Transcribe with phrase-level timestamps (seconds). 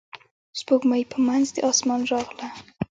[0.59, 2.47] سپوږمۍ په منځ د اسمان راغله.